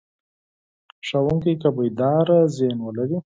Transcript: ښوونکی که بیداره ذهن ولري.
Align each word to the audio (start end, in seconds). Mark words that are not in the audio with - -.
ښوونکی 1.07 1.53
که 1.61 1.69
بیداره 1.77 2.39
ذهن 2.55 2.77
ولري. 2.83 3.17